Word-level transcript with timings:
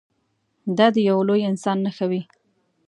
دا 0.77 0.87
د 0.95 0.97
یوه 1.09 1.23
لوی 1.29 1.41
انسان 1.51 1.77
نښه 1.85 2.05
وي. 2.11 2.21